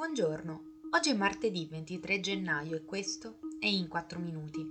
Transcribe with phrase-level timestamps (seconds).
[0.00, 4.66] Buongiorno, oggi è martedì 23 gennaio e questo è In 4 Minuti,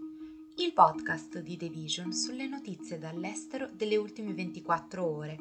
[0.55, 5.37] il podcast di The Vision sulle notizie dall'estero delle ultime 24 ore.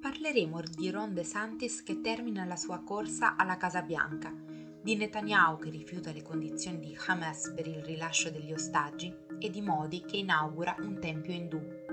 [0.00, 4.32] Parleremo di Ron DeSantis che termina la sua corsa alla Casa Bianca,
[4.80, 9.60] di Netanyahu che rifiuta le condizioni di Hamas per il rilascio degli ostaggi e di
[9.60, 11.85] Modi che inaugura un tempio indù.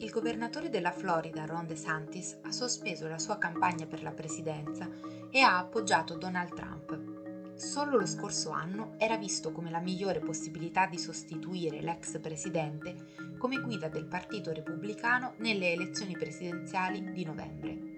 [0.00, 4.88] Il governatore della Florida, Ron DeSantis, ha sospeso la sua campagna per la presidenza
[5.28, 7.56] e ha appoggiato Donald Trump.
[7.56, 13.60] Solo lo scorso anno era visto come la migliore possibilità di sostituire l'ex presidente come
[13.60, 17.97] guida del Partito Repubblicano nelle elezioni presidenziali di novembre.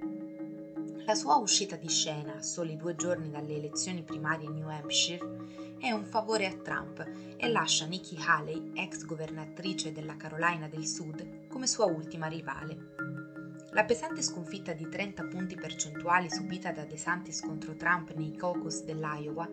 [1.11, 5.75] La sua uscita di scena, a soli due giorni dalle elezioni primarie in New Hampshire,
[5.81, 7.05] è un favore a Trump
[7.37, 13.10] e lascia Nikki Haley, ex governatrice della Carolina del Sud, come sua ultima rivale.
[13.73, 19.49] La pesante sconfitta di 30 punti percentuali subita da DeSantis contro Trump nei caucus dell'Iowa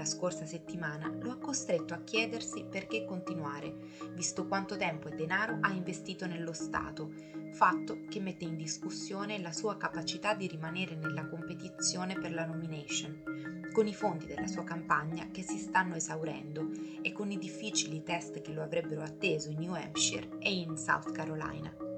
[0.00, 3.74] la scorsa settimana lo ha costretto a chiedersi perché continuare,
[4.14, 7.12] visto quanto tempo e denaro ha investito nello Stato,
[7.52, 13.68] fatto che mette in discussione la sua capacità di rimanere nella competizione per la nomination,
[13.72, 16.70] con i fondi della sua campagna che si stanno esaurendo
[17.02, 21.12] e con i difficili test che lo avrebbero atteso in New Hampshire e in South
[21.12, 21.89] Carolina.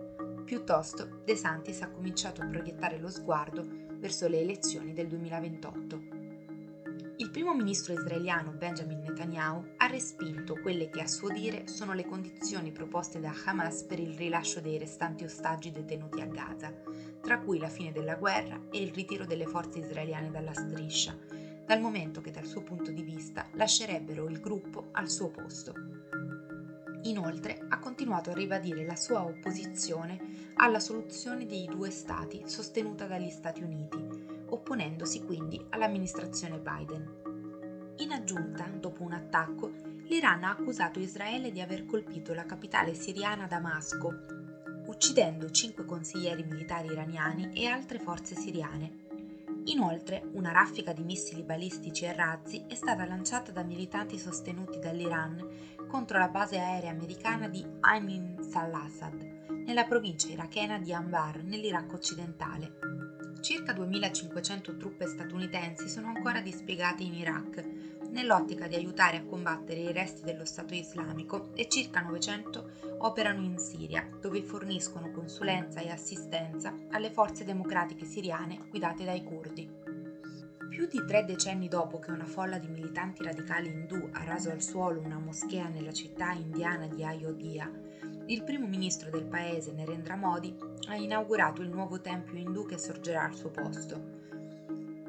[0.53, 3.67] Piuttosto, De Santis ha cominciato a proiettare lo sguardo
[3.98, 6.03] verso le elezioni del 2028.
[7.17, 12.05] Il primo ministro israeliano Benjamin Netanyahu ha respinto quelle che a suo dire sono le
[12.05, 16.70] condizioni proposte da Hamas per il rilascio dei restanti ostaggi detenuti a Gaza,
[17.22, 21.16] tra cui la fine della guerra e il ritiro delle forze israeliane dalla striscia,
[21.64, 26.02] dal momento che dal suo punto di vista lascerebbero il gruppo al suo posto.
[27.05, 33.31] Inoltre ha continuato a ribadire la sua opposizione alla soluzione dei due Stati sostenuta dagli
[33.31, 33.98] Stati Uniti,
[34.47, 37.94] opponendosi quindi all'amministrazione Biden.
[37.98, 39.72] In aggiunta, dopo un attacco,
[40.05, 44.12] l'Iran ha accusato Israele di aver colpito la capitale siriana Damasco,
[44.87, 49.02] uccidendo cinque consiglieri militari iraniani e altre forze siriane.
[49.72, 55.87] Inoltre, una raffica di missili balistici e razzi è stata lanciata da militanti sostenuti dall'Iran
[55.88, 62.72] contro la base aerea americana di Ain Salassad, nella provincia irachena di Anbar, nell'Iraq occidentale.
[63.41, 67.65] Circa 2500 truppe statunitensi sono ancora dispiegate in Iraq,
[68.12, 73.59] nell'ottica di aiutare a combattere i resti dello Stato islamico e circa 900 operano in
[73.59, 79.69] Siria, dove forniscono consulenza e assistenza alle forze democratiche siriane guidate dai curdi.
[80.69, 84.62] Più di tre decenni dopo che una folla di militanti radicali indù ha raso al
[84.62, 87.71] suolo una moschea nella città indiana di Ayodhya,
[88.27, 90.56] il primo ministro del paese, Narendra Modi,
[90.89, 94.22] ha inaugurato il nuovo tempio indù che sorgerà al suo posto.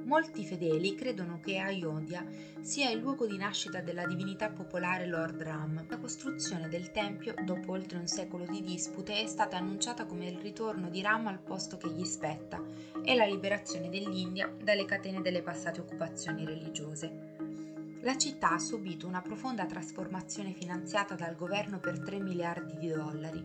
[0.05, 2.25] Molti fedeli credono che Ayodhya
[2.59, 5.85] sia il luogo di nascita della divinità popolare Lord Ram.
[5.87, 10.39] La costruzione del tempio, dopo oltre un secolo di dispute, è stata annunciata come il
[10.39, 12.61] ritorno di Ram al posto che gli spetta
[13.01, 17.61] e la liberazione dell'India dalle catene delle passate occupazioni religiose.
[18.01, 23.41] La città ha subito una profonda trasformazione finanziata dal governo per 3 miliardi di dollari.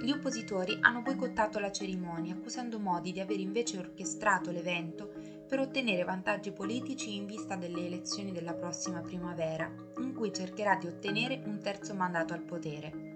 [0.00, 5.12] Gli oppositori hanno boicottato la cerimonia accusando Modi di aver invece orchestrato l'evento
[5.46, 10.86] per ottenere vantaggi politici in vista delle elezioni della prossima primavera, in cui cercherà di
[10.86, 13.12] ottenere un terzo mandato al potere.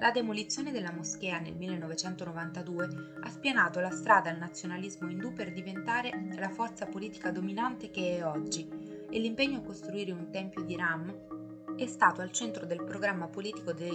[0.00, 2.88] La demolizione della moschea nel 1992
[3.20, 8.24] ha spianato la strada al nazionalismo indù per diventare la forza politica dominante che è
[8.24, 8.68] oggi
[9.10, 11.36] e l'impegno a costruire un tempio di Ram
[11.76, 13.88] è stato al centro del programma politico di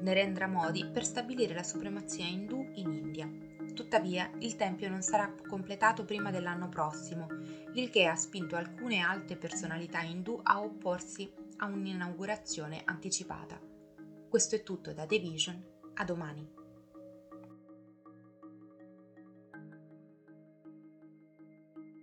[0.00, 3.49] Narendra Modi per stabilire la supremazia indù in India.
[3.74, 7.26] Tuttavia, il tempio non sarà completato prima dell'anno prossimo,
[7.74, 13.60] il che ha spinto alcune alte personalità indù a opporsi a un'inaugurazione anticipata.
[14.28, 15.64] Questo è tutto da The Vision,
[15.94, 16.59] a domani.